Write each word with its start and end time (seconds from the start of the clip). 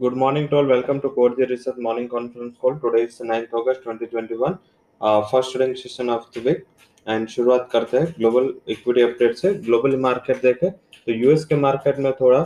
Good 0.00 0.14
morning 0.14 0.48
to 0.48 0.56
all. 0.56 0.64
Welcome 0.64 1.02
to 1.02 1.08
the 1.36 1.46
Research 1.46 1.76
Morning 1.76 2.08
Conference 2.08 2.56
Call. 2.58 2.76
Today 2.76 3.02
is 3.02 3.18
9th 3.20 3.52
August 3.52 3.80
2021, 3.82 4.58
uh, 5.00 5.22
first 5.24 5.52
trading 5.52 5.76
session 5.76 6.08
of 6.08 6.22
the 6.32 6.40
week. 6.40 6.62
And 7.06 7.26
शुरुआत 7.28 7.68
करते 7.72 7.98
हैं 7.98 8.06
global 8.18 8.48
equity 8.68 9.02
update 9.02 9.36
से 9.36 9.52
global 9.66 9.96
market 10.00 10.40
देखे 10.42 10.70
तो 10.70 11.12
US 11.12 11.44
के 11.44 11.56
market 11.56 11.98
में 11.98 12.12
थोड़ा 12.20 12.40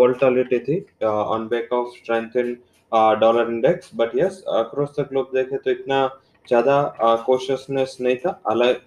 volatility 0.00 0.58
थी 0.68 0.78
on 1.04 1.46
back 1.48 1.72
of 1.72 1.96
strength 1.96 2.36
in 2.42 2.52
dollar 3.20 3.50
index 3.52 3.90
but 3.96 4.16
yes 4.16 4.42
across 4.54 4.94
the 4.98 5.06
globe 5.10 5.30
देखे 5.34 5.58
तो 5.58 5.70
इतना 5.70 6.06
ज़्यादा 6.46 6.80
कॉशियसनेस 7.26 7.96
नहीं 8.00 8.16
था 8.24 8.40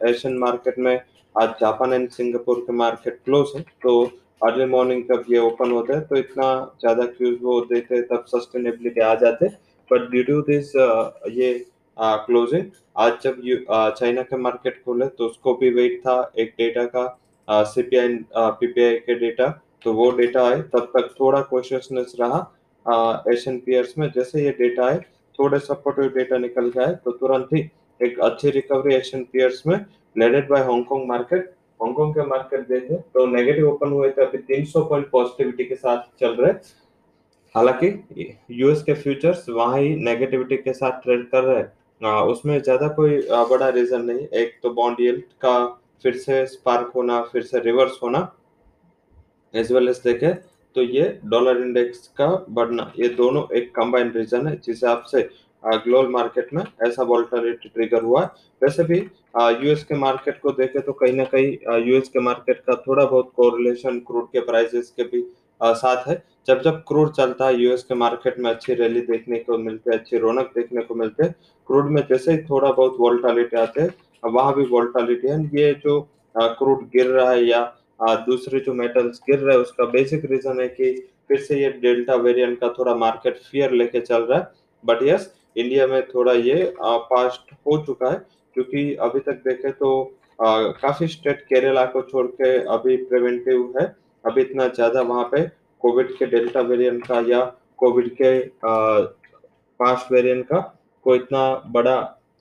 एशियन 0.10 0.38
मार्केट 0.40 0.80
में 0.80 0.96
आज 1.36 1.50
जापान 1.62 1.94
एंड 1.94 2.10
सिंगापुर 2.12 2.60
के 2.68 2.74
मार्केट 2.84 3.20
क्लोज 3.26 3.56
है 3.56 3.62
तो 3.84 3.96
अर्ली 4.44 4.66
मॉर्निंग 4.68 5.04
जब 5.06 5.24
ये 5.30 5.40
ओपन 5.40 5.72
होते 5.72 5.94
हैं 5.94 6.06
तो 6.08 6.16
इतना 6.18 6.48
ज़्यादा 6.82 7.06
क्यूज 7.08 7.38
वो 7.42 7.60
देते 7.66 8.02
तब 8.04 8.26
सस्टेनेबिलिटी 8.28 9.02
आ 9.02 9.14
जाते। 9.16 9.48
बट 9.92 10.10
ड्यू 10.12 10.24
टू 10.24 10.42
दिस 10.44 10.72
ये 11.32 11.54
क्लोजिंग 11.98 12.66
आज 12.98 13.14
जब 13.24 13.42
चाइना 13.98 14.22
के 14.24 14.38
मार्केट 14.40 14.82
खोले 14.86 15.08
तो 15.10 15.26
उसको 15.26 15.54
भी 15.56 15.70
वेट 15.74 16.00
था, 16.00 16.32
एक 16.38 16.54
डेटा 16.58 16.86
का 16.88 17.06
सी 17.48 17.82
पी 17.82 17.98
सीपीआई 17.98 18.18
पीपीआई 18.60 18.96
के 19.00 19.16
डेटा 19.20 19.48
तो 19.84 19.94
वो 19.94 20.10
डेटा 20.18 20.44
आए, 20.48 20.62
तब 20.64 20.92
तक 20.96 21.10
थोड़ा 21.20 21.42
कॉशियसनेस 21.44 22.14
रहा 22.20 23.32
एशियन 23.32 23.58
पियर्स 23.60 23.98
में। 23.98 24.12
जैसे 24.12 24.44
ये 24.44 24.52
डेटा 24.60 24.86
आए, 24.86 25.00
थोड़े 25.40 25.60
सपोर्टिव 25.62 26.08
डेटा 26.16 26.38
निकल 26.38 26.72
है 26.78 26.94
तो 26.96 27.12
तुरंत 27.14 27.50
ही 27.54 27.70
एक 28.00 28.20
अच्छी 28.22 28.50
रिकवरी 28.52 28.96
एशियन 28.96 29.24
पियर्स 29.34 29.66
में 29.68 29.78
led 30.16 30.50
by 30.50 30.64
Hong Kong 30.64 31.08
market 31.08 31.54
Hong Kong 31.84 32.14
के 32.14 32.26
मार्केट 32.28 32.68
देखे 32.68 32.96
तो 32.96 33.26
नेगेटिव 33.28 33.70
ओपन 33.70 33.92
हुए 33.92 34.10
थे, 34.10 34.22
अभी 34.22 34.38
300 34.46 34.84
पॉइंट 34.90 35.10
पॉजिटिविटी 35.12 35.66
के 35.66 35.76
साथ 35.76 36.04
चल 36.20 36.36
रहे 36.36 36.52
हालाँकि 37.56 38.38
यूएस 38.52 38.84
के 38.84 38.94
फ्यूचर्स 38.96 39.50
वहाँ 39.50 39.80
ही 39.80 39.96
नेगेटिविटी 39.98 40.58
के 40.58 40.74
साथ 40.74 41.02
ट्रेड 41.02 41.30
कर 41.30 41.44
रहे 41.44 41.58
हैं। 41.58 42.22
उसमें 42.28 42.62
ज़्यादा 42.62 42.88
कोई 42.96 43.18
बड़ा 43.50 43.68
रीजन 43.70 44.02
नहीं। 44.04 44.28
एक 44.36 44.58
तो 44.64 44.70
बॉन्ड 44.72 45.00
यील्ड 45.02 45.22
का 45.42 45.66
फिर 46.04 46.16
से 46.16 46.46
स्पार्क 46.46 46.92
होना, 46.96 47.22
फिर 47.24 47.44
से 47.44 47.60
रिवर्स 47.60 48.00
होना। 48.04 48.32
एज 49.54 49.72
वेल 49.72 49.90
एज 49.90 50.02
देखे 50.04 50.34
तो 50.76 50.82
ये 50.82 51.20
डॉलर 51.26 51.58
इंडेक्स 51.58 52.08
का 52.18 52.28
बढ़ना, 52.50 52.92
ये 53.00 53.08
दोनों 53.12 53.44
एक 53.58 53.70
कंबाइंड 53.76 54.16
रीजन 54.18 54.48
है, 54.48 54.56
जिस 54.56 54.68
हिसाब 54.68 55.04
से 55.04 55.22
ग्लोबल 55.64 56.10
मार्केट 56.12 56.54
में 56.54 56.64
ऐसा 56.88 57.04
वॉल्टरिटी 57.04 57.70
ट्रिगर 57.70 58.04
हुआ 58.04 58.22
वैसे 58.62 58.84
भी 58.84 58.98
यूएस 58.98 59.84
के 59.84 59.96
मार्केट 59.98 60.40
को 60.40 60.52
देखे 60.52 60.80
तो 60.80 60.94
कहीं 60.94 61.14
ना 61.14 61.24
कहीं 61.26 61.86
यूएस 61.86 62.10
के 62.10 62.20
मार्केट 62.22 62.60
का 62.60 62.76
थोड़ा 62.88 63.06
बहुत 63.06 63.32
कोरिलेशन 63.36 64.00
क्रूड 64.08 64.28
के 64.28 64.40
प्राइसेस 64.42 64.94
के 64.98 65.04
भी 65.06 65.22
साथ 65.62 66.08
है। 66.08 66.22
जब 66.48 66.62
जब 66.62 66.82
क्रूड 66.88 67.12
चलता 67.14 67.48
है 67.48 67.62
यूएस 67.62 67.84
के 67.84 67.96
मार्केट 67.96 68.40
में 68.40 68.50
अच्छी 68.50 68.74
रैली 68.74 69.02
देखने 69.02 69.38
को 69.40 69.58
मिलती 69.58 69.90
है, 69.90 69.98
अच्छी 69.98 70.18
रौनक 70.18 70.52
देखने 70.56 70.82
को 70.82 70.96
मिलते 70.96 71.24
हैं 71.24 71.36
क्रूड 71.68 71.90
में 71.92 72.02
जैसे 72.10 72.32
ही 72.32 72.38
थोड़ा 72.44 72.72
बहुत 72.72 72.98
वोल्टालिटी 73.00 73.58
आते 73.58 73.82
हैं 73.82 74.32
वहाँ 74.32 74.56
भी 74.56 74.66
वोल्टालिटी 74.66 75.28
है। 75.28 75.40
ये 75.56 75.74
जो 75.84 76.00
क्रूड 76.36 76.84
गिर 76.94 77.08
रहा 77.08 77.30
है 77.32 77.46
या 77.46 77.62
दूसरे 78.28 78.60
जो 78.60 78.74
मेटल्स 78.74 79.20
गिर 79.30 79.40
रहे 79.40 79.56
हैं, 79.56 79.62
उसका 79.62 79.86
बेसिक 79.88 80.26
रीजन 80.26 80.60
है 80.62 80.68
कि 80.70 80.92
फिर 81.28 81.40
से 81.40 81.60
ये 81.62 81.70
डेल्टा 81.82 82.16
वेरिएंट 82.18 82.60
का 82.60 82.70
थोड़ा 82.80 82.96
मार्केट 82.96 83.38
फियर 83.42 83.72
लेके 83.74 84.00
चल 84.02 84.22
रहा 84.22 84.40
है। 84.40 84.52
बट 84.84 85.04
यस 85.04 85.34
इंडिया 85.56 85.88
में 85.88 86.02
थोड़ा 86.08 86.34
ये 86.34 86.74
पास्ट 86.82 87.52
हो 87.68 87.78
चुका 87.86 88.12
है 88.12 88.18
क्योंकि 88.56 88.94
अभी 89.02 89.20
तक 89.22 89.42
देखे 89.48 89.72
तो 89.74 89.90
आ, 90.40 90.62
काफ़ी 90.74 91.08
स्टेट 91.08 91.42
केरला 91.50 91.86
को 91.88 92.02
छोड़ 92.04 92.26
के 92.32 92.58
अभी 92.74 92.96
प्रिवेंटिव 93.06 93.74
है। 93.80 93.86
अभी 94.24 94.42
इतना 94.42 94.68
ज़्यादा 94.70 95.02
वहाँ 95.04 95.24
पे 95.32 95.42
कोविड 95.82 96.12
के 96.18 96.26
डेल्टा 96.28 96.62
वेरिएंट 96.62 97.06
का 97.08 97.20
या 97.28 97.40
कोविड 97.78 98.10
के 98.22 98.40
पास्ट 99.80 100.12
वेरिएंट 100.12 100.46
का 100.48 100.60
कोई 101.06 101.18
इतना 101.18 101.44
बड़ा 101.72 101.98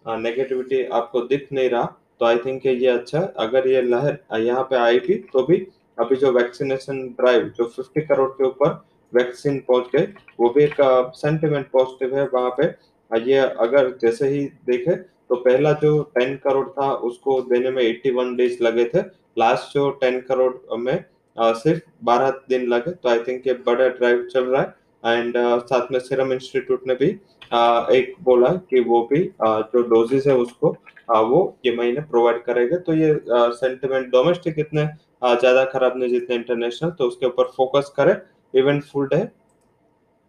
नेगेटिविटी 0.06 0.82
आपको 0.92 1.20
दिख 1.26 1.48
नहीं 1.52 1.68
रहा 1.70 1.84
तो 2.20 2.26
आई 2.26 2.38
थिंक 2.38 2.66
ये 2.66 2.86
अच्छा 2.88 3.18
है। 3.18 3.32
अगर 3.38 3.68
ये 3.68 3.82
लहर 3.82 4.40
यहाँ 4.40 4.62
पे 4.70 4.76
आएगी 4.76 5.14
तो 5.32 5.42
भी 5.46 5.56
अभी 5.98 6.16
जो 6.16 6.32
वैक्सीनेशन 6.32 7.02
ड्राइव 7.18 7.52
जो 7.58 7.64
50 7.72 8.06
करोड़ 8.08 8.28
के 8.30 8.44
ऊपर 8.46 8.82
वैक्सीन 9.12 9.58
पहुँच 9.68 9.90
गए 9.94 10.06
वो 10.40 10.48
भी 10.50 10.62
एक 10.64 10.76
सेंटिमेंट 11.16 11.66
पॉजिटिव 11.72 12.16
है 12.18 12.26
वहाँ 12.34 12.50
पे। 12.50 12.66
ये 13.12 13.38
अगर 13.38 13.90
जैसे 14.02 14.28
ही 14.28 14.44
देखे 14.66 14.94
तो 14.94 15.36
पहला 15.38 15.72
जो 15.82 15.92
10 16.18 16.36
करोड़ 16.44 16.68
था 16.70 16.92
उसको 17.06 17.40
देने 17.50 17.70
में 17.70 17.82
81 17.82 18.36
डेज़ 18.36 18.62
लगे 18.64 18.84
थे। 18.86 19.00
लास्ट 19.38 19.74
जो 19.74 19.90
10 20.02 20.20
करोड़ 20.28 20.78
में 20.78 21.04
आ, 21.36 21.52
सिर्फ़ 21.54 21.82
12 22.04 22.30
दिन 22.48 22.66
लगे 22.68 22.90
तो 22.92 23.08
आई 23.08 23.18
थिंक 23.28 23.46
ये 23.46 23.52
बड़ा 23.66 23.88
ड्राइव 23.90 24.26
चल 24.32 24.44
रहा 24.44 24.62
है। 24.62 25.18
एंड 25.18 25.36
साथ 25.60 25.92
में 25.92 25.98
सीरम 26.00 26.32
इंस्टीट्यूट 26.32 26.86
ने 26.86 26.94
भी 26.94 27.10
आ, 27.52 27.86
एक 27.90 28.14
बोला 28.22 28.48
कि 28.70 28.80
वो 28.82 29.00
भी 29.12 29.20
आ, 29.42 29.60
जो 29.60 29.82
डोजेस 29.84 30.26
है 30.26 30.36
उसको 30.36 30.76
आ, 31.08 31.20
वो 31.20 31.56
ये 31.66 31.76
महीने 31.76 32.00
प्रोवाइड 32.10 32.42
करेगा। 32.44 32.76
तो 32.78 32.94
ये 32.94 33.14
सेंटिमेंट 33.28 34.10
डोमेस्टिक 34.12 34.58
इतने 34.58 34.84
ज़्यादा 35.22 35.64
खराब 35.72 35.96
नहीं 35.98 36.10
जितने 36.10 36.36
इंटरनेशनल 36.36 36.90
तो 36.90 37.04
उसके 37.08 37.26
ऊपर 37.26 37.50
फोकस 37.56 37.92
करें। 37.96 38.16
इवेंट 38.54 38.82
फुल 38.84 39.06
डे 39.08 39.24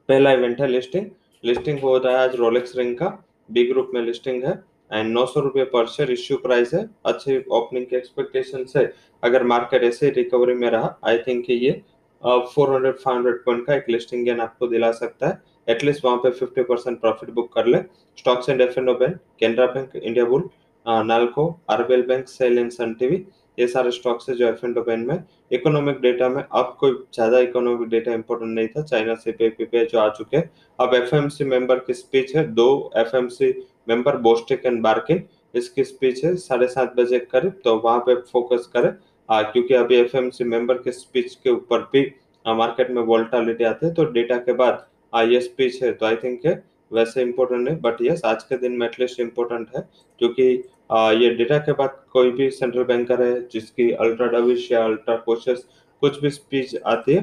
पहला 0.10 0.32
इवेंट 0.34 0.62
है 0.62 0.68
लिस्टिंग 0.68 1.06
लिस्टिंग 1.44 1.80
हो 1.80 1.98
रहा 1.98 2.18
है 2.18 2.24
आज 2.24 2.36
रोलेक्स 2.36 2.76
रिंग 2.78 2.96
का। 2.98 3.08
बी 3.50 3.64
ग्रुप 3.68 3.90
में 3.94 4.02
लिस्टिंग 4.02 4.44
है। 4.44 4.52
एंड 4.92 5.12
नौ 5.14 5.26
सौ 5.26 5.40
रुपये 5.40 5.64
पर 5.66 5.88
शेयर 5.88 6.12
इश्यू 6.12 6.38
प्राइस 6.38 6.74
है। 6.74 6.84
अच्छी 7.06 7.38
ओपनिंग 7.52 7.86
के 7.86 7.96
एक्सपेक्टेशन 7.96 8.64
से 8.66 8.84
अगर 9.24 9.44
मार्केट 9.44 9.84
ऐसे 9.84 10.10
रिकवरी 10.12 10.54
में 10.56 10.70
रहा 10.70 11.00
आई 11.08 11.18
थिंक 11.28 11.50
ये 11.50 11.72
four 12.24 12.74
hundred 12.74 12.96
five 12.98 13.18
hundred 13.18 13.44
point 13.46 13.66
का 13.68 13.76
एक 13.76 13.90
लिस्टिंग 13.90 14.26
गेन 14.26 14.40
आपको 14.40 14.68
दिला 14.68 14.92
सकता 14.94 15.28
है। 15.28 15.42
एटलीस्ट 15.68 16.06
वहाँ 16.06 16.18
पे 16.18 16.30
फिफ्टी 16.32 16.64
परसेंट 16.64 17.00
प्रॉफिट 17.02 17.30
बुक 17.32 17.54
कर 17.54 17.66
ले। 17.66 17.78
Stocks 18.18 18.50
and 18.50 18.62
F 18.62 18.80
and 18.80 18.90
bank 18.90 19.18
Canara 19.40 19.66
bank 19.68 19.96
Indiabulls 20.26 20.50
NALCO 20.86 21.48
RBL 21.70 22.02
bank 22.08 22.28
SAIL 22.30 22.58
and 22.60 22.72
Sun 22.72 22.94
TV 22.94 23.26
ये 23.58 23.68
सारे 23.68 23.92
स्टॉक्स 23.92 24.30
है 24.30 24.36
जो 24.36 24.48
एफ़ 24.48 24.66
एंड 24.66 24.78
ओपेन 24.78 25.06
में। 25.08 25.24
इकोनॉमिक 25.52 26.00
डेटा 26.02 26.30
में 26.30 26.42
अब 26.44 26.76
कोई 26.80 26.92
ज़्यादा 27.14 27.40
इकोनॉमिक 27.40 27.90
डेटा 27.90 28.14
इंपॉर्टेंट 28.14 28.52
नहीं 28.52 28.68
था। 28.68 28.82
चाइना 28.84 29.16
से 29.16 29.32
पे 29.34 29.50
पे 29.62 29.86
जो 29.86 30.00
आ 30.00 30.08
चुके 30.10 30.38
हैं। 30.38 30.50
अब 30.80 30.94
एफएमसी 30.96 31.44
मेंबर 31.46 31.80
की 31.80 31.94
स्पीच 31.94 32.36
है। 32.36 32.46
दो 32.54 32.92
FMC 32.98 33.54
member 33.90 34.18
Bostic 34.20 34.66
and 34.66 34.82
Barkin 34.84 35.24
इसकी 35.54 35.84
स्पीच 35.84 36.24
है। 36.26 36.36
साढ़े 36.38 36.68
सात 36.68 36.96
बजे 36.98 37.20
करीब 37.32 37.62
तो 37.64 37.78
वहाँ 37.80 38.00
पे 38.02 38.16
फोकस 38.24 38.70
करें। 38.74 38.92
क्योंकि 39.30 39.74
अभी 39.76 39.96
एफ़ 39.96 40.16
एम 40.18 40.30
सी 40.30 40.44
मेंबर 40.46 40.78
के 40.78 40.92
स्पीच 40.92 41.34
के 41.36 41.50
ऊपर 41.50 41.90
भी 41.94 42.02
मार्केट 42.46 42.90
में 42.92 43.02
वोल्टालिटी 43.04 43.64
आते 43.64 43.86
हैं 43.86 43.96
तो 43.96 44.06
डेटा 44.14 44.38
के 44.40 44.54
बाद 44.56 44.86
ये 45.14 45.40
स्पीच 45.42 45.82
है। 45.84 45.92
तो 45.94 46.06
आई 46.06 46.16
थिंक 46.18 46.46
वैसे 46.92 47.22
इंपॉर्टेंट 47.22 47.70
है 47.70 47.76
बट 47.82 48.02
यस 48.02 48.22
आज 48.26 48.44
के 48.44 48.58
दिन 48.58 48.72
में 48.72 48.86
एटलीस्ट 48.88 49.20
इंपॉर्टेंट 49.20 49.68
है, 49.76 49.82
क्योंकि 50.20 50.64
आ, 50.90 51.12
ये 51.12 51.30
डेटा 51.32 51.58
के 51.60 51.72
बाद 51.74 51.96
कोई 52.12 52.32
भी 52.32 52.50
सेंट्रल 52.52 52.84
बैंकर 52.86 53.22
है 53.22 53.48
जिसकी 53.50 53.92
अल्ट्रा 53.94 54.28
डविश 54.30 54.72
या 54.72 54.84
अल्ट्रा 54.86 55.16
कोशियस 55.26 55.66
कुछ 56.02 56.20
भी 56.22 56.30
स्पीच 56.32 56.76
आती 56.78 57.14
है 57.14 57.22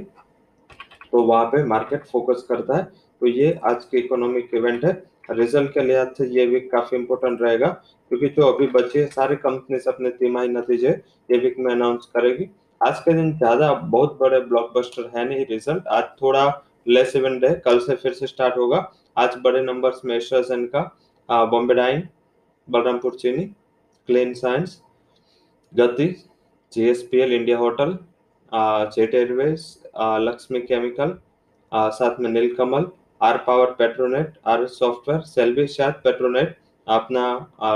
तो 1.12 1.22
वहाँ 1.22 1.44
पे 1.46 1.62
मार्केट 1.66 2.04
फोकस 2.06 2.44
करता 2.48 2.76
है। 2.76 2.82
तो 2.84 3.26
ये 3.26 3.58
आज 3.64 3.84
के 3.84 3.98
इकोनॉमिक 3.98 4.50
इवेंट 4.54 4.84
है। 4.84 4.92
रिज़ल्ट 5.30 5.70
के 5.70 5.80
लिहाज 5.80 6.08
से 6.16 6.26
ये 6.28 6.46
वीक 6.46 6.70
काफ़ी 6.72 6.96
इंपॉर्टेंट 6.98 7.42
रहेगा 7.42 7.68
क्योंकि 8.10 8.28
जो 8.30 8.46
अभी 8.46 8.66
बचे 8.68 9.06
सारे 9.08 9.36
कंपनी 9.38 9.78
अपने 9.88 10.10
तिमाही 10.12 10.48
नतीजे 10.48 10.90
ये 11.28 11.38
वीक 11.38 11.58
में 11.58 11.70
अनाउंस 11.72 12.06
करेगी। 12.14 12.48
आज 12.80 13.00
के 13.00 13.12
दिन 13.12 13.32
ज़्यादा 13.32 13.72
बहुत 13.74 14.16
बड़े 14.20 14.40
ब्लॉकबस्टर 14.42 15.10
है 15.16 15.28
नहीं 15.28 15.44
रिज़ल्ट 15.46 15.86
आज 15.88 16.04
थोड़ा 16.22 16.46
लेस 16.88 17.14
इवेंट 17.16 17.44
है 17.44 17.54
कल 17.64 17.78
से 17.80 17.94
फिर 17.96 18.12
से 18.12 18.26
स्टार्ट 18.26 18.56
होगा। 18.58 18.90
आज 19.16 19.36
बड़े 19.44 19.60
नंबर्स 19.62 20.00
में 20.04 20.18
का 20.28 21.44
बॉम्बे 21.46 21.74
डाइन 21.74 22.08
बलरामपुर, 22.70 23.14
चीनी 23.14 23.44
clean 24.08 24.32
science 24.34 24.80
Gati 25.72 26.06
GSPL 26.72 27.32
India 27.32 27.58
hotel 27.58 27.98
Jet 28.52 29.14
Airways 29.14 29.66
Lakshmi 30.20 30.60
chemical 30.62 31.18
साथ 31.72 32.20
में 32.20 32.28
Nilkamal 32.30 32.86
R 33.20 33.36
power 33.46 33.70
Petronet 33.78 34.38
R 34.48 34.66
software 34.68 35.20
Selvi 35.26 35.66
शायद 35.68 35.94
पेट्रोनेट 36.04 36.56
अपना 36.86 37.24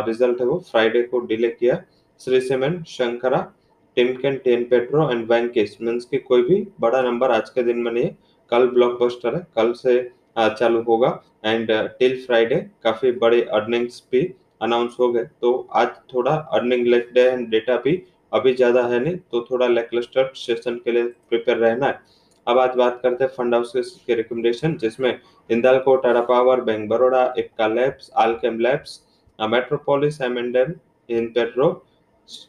रिज़ल्ट 0.06 0.40
है 0.40 0.46
वो 0.46 0.58
फ्राइडे 0.70 1.02
को 1.02 1.20
डिले 1.26 1.48
किया। 1.50 1.82
Shree 2.20 2.40
cement 2.40 2.86
Shankara 2.88 3.40
Timken 3.96 4.36
ten 4.44 4.64
petro 4.70 5.10
and 5.10 5.26
बैंकिस 5.28 5.80
मीन्स 5.82 6.04
की 6.04 6.18
कोई 6.20 6.42
भी 6.42 6.66
बड़ा 6.80 7.02
नंबर 7.02 7.30
आज 7.30 7.50
के 7.50 7.62
दिन 7.62 7.78
में 7.78 7.90
नहीं 7.92 8.04
है। 8.04 8.16
कल 8.50 8.66
ब्लॉकबस्टर 8.68 9.34
है, 9.34 9.46
कल 9.56 9.72
से 9.74 10.02
चालू 10.38 10.82
होगा। 10.82 11.08
एंड 11.44 11.70
टिल 11.98 12.24
फ्राइडे 12.24 12.56
काफ़ी 12.84 13.12
बड़े 13.14 13.42
अर्निंग्स 13.54 14.02
भी 14.12 14.22
अनाउंस 14.64 14.96
हो 15.00 15.10
गए। 15.12 15.24
तो 15.40 15.52
आज 15.74 15.88
थोड़ा 16.12 16.34
earning 16.52 16.86
leg 16.86 17.08
day 17.14 17.22
and 17.22 17.48
data 17.50 17.76
भी 17.78 18.02
अभी 18.32 18.52
ज़्यादा 18.54 18.82
है 18.86 18.98
नहीं 19.00 19.16
तो 19.32 19.46
थोड़ा 19.50 19.66
लेकलस्टर 19.68 20.32
सेशन 20.36 20.76
के 20.84 20.92
लिए 20.92 21.04
प्रिपेयर 21.28 21.58
रहना 21.58 21.86
है। 21.86 22.00
अब 22.46 22.58
आज 22.58 22.76
बात 22.76 22.98
करते 23.02 23.24
हैं 23.24 23.30
फंड 23.32 23.54
हाउसेस 23.54 23.94
के 24.06 24.14
रिकमेंडेशन 24.14 24.76
जिसमें 24.78 25.18
इंदालको 25.50 25.96
टाटा 25.98 26.20
पावर 26.24 26.60
बैंक 26.62 26.88
बड़ोड़ा 26.88 27.22
इक्का 27.38 27.66
labs 27.68 28.10
Alkem 28.18 28.58
labs 28.60 29.00
Metropolis 29.38 30.20
M 30.22 30.38
and 30.38 30.56
M 30.56 30.74
in 31.08 31.26
petro 31.28 31.68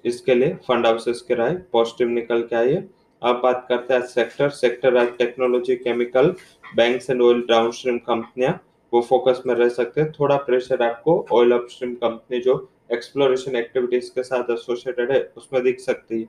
इसके 0.06 0.36
लिए 0.36 0.58
फंड 0.68 0.86
हाउसेस 0.86 1.22
के 1.28 1.36
राय 1.36 1.54
पॉजिटिव 1.74 2.10
निकल 2.10 2.42
के 2.44 2.56
आई 2.56 2.72
है। 2.72 2.88
अब 3.22 3.40
बात 3.44 3.66
करते 3.70 3.94
हैं 3.94 4.06
सेक्टर 4.08 4.50
सेक्टर 4.52 4.98
आज 4.98 5.08
technology 5.18 5.76
chemical 5.78 6.30
banks 6.76 7.10
and 7.10 7.22
oil 7.22 7.42
downstream 7.50 7.98
कंपनियाँ 8.08 8.54
वो 8.96 9.02
फोकस 9.04 9.42
में 9.46 9.54
रह 9.56 9.70
सकते 9.72 10.02
हैं। 10.02 10.12
थोड़ा 10.12 10.36
प्रेशर 10.44 10.84
आपको 10.84 11.16
ऑयल 11.34 11.52
अपस्ट्रीम 11.52 11.94
कंपनी 12.02 12.40
जो 12.42 12.54
एक्सप्लोरेशन 12.94 13.56
एक्टिविटीज़ 13.56 14.10
के 14.16 14.24
साथ 14.24 14.52
एसोसिएटेड 14.52 15.12
है 15.12 15.22
उसमें 15.38 15.62
दिख 15.64 15.80
सकती 15.82 16.22
है। 16.22 16.28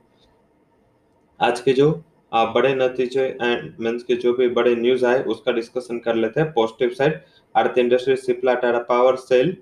आज 1.39 1.59
के 1.61 1.73
जो 1.73 1.89
आ, 2.31 2.45
बड़े 2.45 2.73
नतीजे 2.75 3.25
एंड 3.41 3.75
मीन्स 3.79 4.03
के 4.03 4.15
जो 4.17 4.33
भी 4.33 4.47
बड़े 4.55 4.75
न्यूज़ 4.75 5.05
आए 5.05 5.23
उसका 5.25 5.51
डिस्कशन 5.51 5.99
कर 5.99 6.15
लेते 6.15 6.41
हैं। 6.41 6.51
Positive 6.53 6.89
side 6.95 7.19
Aarti 7.55 7.81
industry 7.81 8.15
Cipla 8.17 8.53
Tata 8.55 8.79
power 8.89 9.15
SAIL 9.17 9.55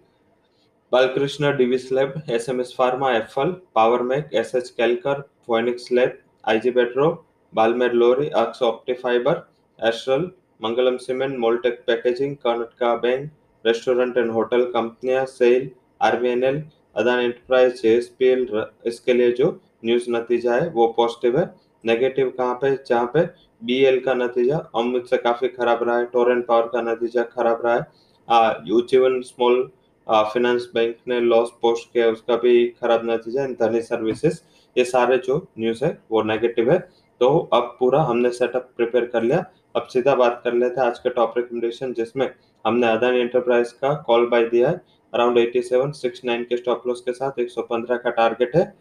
Balkrishna 0.91 1.55
Divis 1.57 1.91
lab 1.91 2.13
S 2.29 2.49
M 2.49 2.61
S 2.61 2.73
pharma 2.77 3.11
Affle 3.15 3.51
power 3.75 4.01
mech 4.03 4.33
S 4.33 4.55
H 4.55 4.69
Kelkar 4.77 5.21
Phoenix 5.47 5.91
lab 5.91 6.17
IG 6.49 6.71
petro 6.71 7.11
Balmer 7.53 7.93
Lawrie 7.93 8.29
Aksh 8.37 8.63
optifibre 8.63 9.45
Astral 9.79 10.29
Mangalam 10.61 10.97
cement, 10.97 11.37
Moldtek 11.37 11.83
packaging, 11.87 12.35
Karnataka 12.37 12.95
bank, 12.97 13.29
restaurant 13.65 14.17
and 14.17 14.31
hotel 14.31 14.63
कंपनियाँ, 14.71 15.25
SAIL, 15.27 15.69
RVNL, 16.01 16.63
Adani 16.95 17.19
enterprise 17.19 17.81
JSPL 17.81 18.65
इसके 18.85 19.13
लिए 19.13 19.31
जो 19.31 19.59
news 19.85 20.09
नतीजा 20.11 20.55
है, 20.55 20.69
वो 20.69 20.87
positive 20.97 21.37
है। 21.39 21.53
Negative 21.83 22.29
कहाँ 22.37 22.53
पे? 22.55 22.75
जहाँ 22.87 23.09
पे 23.13 23.25
बीएल 23.61 23.99
का 23.99 24.13
नतीजा, 24.13 24.57
अमृत 24.75 25.05
से 25.09 25.17
काफ़ी 25.17 25.47
खराब 25.49 25.83
रहा 25.83 25.97
है, 25.97 26.05
टोरेंट 26.05 26.45
पावर 26.47 26.67
का 26.67 26.81
नतीजा 26.83 27.23
खराब 27.25 27.61
रहा 27.65 27.75
है। 27.75 28.55
यूजीवन 28.67 29.21
स्मॉल 29.23 29.69
फाइनेंस 30.07 30.69
बैंक 30.73 30.95
ने 31.07 31.19
लॉस 31.21 31.51
पोस्ट 31.61 31.91
किया, 31.93 32.09
उसका 32.11 32.35
भी 32.37 32.65
खराब 32.81 33.09
नतीजा 33.09 33.47
धनी 33.59 33.81
सर्विसेज़, 33.81 34.39
ये 34.75 34.85
सारे 34.85 35.17
जो 35.17 35.37
न्यूज़ 35.59 35.83
है, 35.85 35.97
वो 36.11 36.23
नेगेटिव 36.23 36.71
है। 36.71 36.77
तो 37.21 37.37
अब 37.53 37.75
पूरा 37.79 38.01
हमने 38.03 38.29
सेटअप 38.31 38.69
प्रिपेयर 38.77 39.05
कर 39.05 39.23
लिया 39.23 39.45
अब 39.75 39.87
सीधा 39.87 40.13
बात 40.15 40.39
कर 40.43 40.53
लेते 40.53 40.79
हैं 40.81 40.87
आज 40.87 40.99
का 40.99 41.09
टॉप 41.09 41.33
रिकमेंडेशन 41.37 41.93
जिसमें 41.93 42.29
हमने 42.65 42.87
अदानी 42.87 43.19
एंटरप्राइज 43.19 43.71
का 43.73 43.93
कॉल 44.07 44.27
बाय 44.29 44.43
दिया 44.49 44.69
है। 44.69 44.81
अराउंड 45.13 45.37
87 45.37 45.91
69 45.95 46.43
के 46.45 46.57
स्टॉप 46.57 46.87
लॉस 46.87 47.01
के 47.01 47.13
साथ 47.13 47.39
115 47.39 47.97
का 47.97 48.09
टारगेट 48.11 48.55
है। 48.55 48.73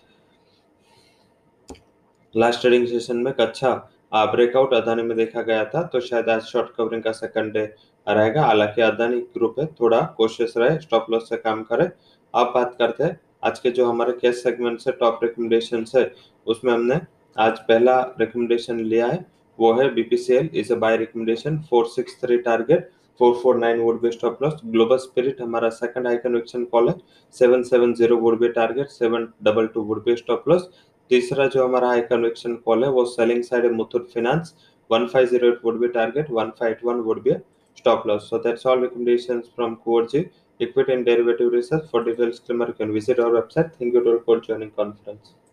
लास्ट 2.35 2.61
ट्रेडिंग 2.61 2.87
सेशन 2.87 3.17
में 3.17 3.33
अच्छा 3.33 3.75
ब्रेकआउट 4.13 4.75
अदानी 4.75 5.03
में 5.03 5.17
देखा 5.17 5.43
गया 5.43 5.65
था 5.65 5.83
तो 5.85 6.01
शायद 6.01 6.29
आज 6.29 6.43
शॉर्ट 6.43 6.75
कवरिंग 6.77 7.03
का 7.03 7.13
सेकंड 7.13 7.53
डे 7.53 7.65
रहेगा। 8.07 8.43
हालाँकि 8.43 8.83
अदानी 8.83 9.21
ग्रुप 9.35 9.59
है, 9.59 9.67
थोड़ा 9.67 10.01
कोशिश 10.17 10.55
रहे 10.57 10.79
स्टॉप 10.81 11.07
लॉस 11.11 11.29
से 11.29 11.37
काम 11.39 11.63
करे। 11.65 11.91
अब 12.35 12.53
बात 12.55 12.75
करते 12.79 13.05
हैं, 13.05 13.21
आज 13.45 13.59
के 13.59 13.71
जो 13.71 13.87
हमारे 13.87 14.13
कैश 14.13 14.43
सेगमेंट 14.43 14.81
से 14.81 14.93
टॉप 14.95 15.21
रिकमेंडेशन 15.23 15.85
है, 15.97 16.11
उसमें 16.47 16.73
हमने 16.73 17.01
आज 17.37 17.59
पहला 17.61 18.01
रिकमेंडेशन 18.21 18.81
लिया 18.81 19.07
है। 19.07 19.25
वो 19.59 19.73
है 19.75 19.89
BPCL 19.95 20.51
is 20.55 20.73
a 20.73 20.77
buy 20.79 20.97
recommendation 20.97 21.59
four 21.71 21.87
six 21.89 22.21
three 22.21 22.39
target 22.41 22.91
four 23.21 23.35
four 23.43 23.57
nine 23.59 23.81
with 23.81 24.01
best 24.03 24.25
of 24.25 24.43
loss 24.43 24.61
global 24.67 24.97
spirit 24.99 25.41
हमारा 25.41 25.69
सेकंड 25.73 26.07
हाई 26.07 26.17
कन्वेक्शन 26.19 26.65
कॉल 26.73 26.89
है 26.89 26.95
seven 27.35 27.63
seven 27.65 27.95
zero 27.95 28.17
with 28.19 28.39
bay 28.39 28.49
target 28.53 28.89
seven 28.91 29.29
double 29.45 29.67
two 29.75 29.83
with 29.83 30.05
best 30.05 30.31
of 30.31 30.51
loss 30.51 30.69
तीसरा 31.11 31.47
जो 31.47 31.65
हमारा 31.65 31.89
high 31.89 32.01
conviction 32.03 32.55
call 32.65 32.85
है, 32.85 32.91
वो 32.91 33.05
selling 33.07 33.43
side 33.45 33.65
है 33.65 33.71
Muthoot 33.73 34.09
finance 34.11 34.55
one 34.91 35.07
five 35.07 35.27
zero 35.27 35.49
eight 35.49 35.61
with 35.65 35.79
bay 35.81 35.89
target 35.89 36.31
one 36.31 36.51
five 36.61 36.73
eight 36.73 36.85
one 36.85 37.01
with 37.09 37.23
bay 37.23 37.41
stop 37.79 38.07
loss 38.07 38.29
so 38.31 38.39
that's 38.39 38.67
all 38.67 38.81
recommendation 38.83 39.41
from 39.55 39.75
कुर 39.85 40.07
जी 40.13 40.27
equity 40.61 40.91
and 40.91 41.05
derivative 41.05 41.55
research 41.55 41.89
for 41.93 42.05
details 42.05 42.39
can 42.51 42.91
visit 42.91 43.21
our 43.21 43.33
website 43.33 43.73
thank 43.81 43.95
you 43.95 44.01
too 44.01 44.19
for 44.27 44.41
joining 44.47 44.71
conference 44.77 45.35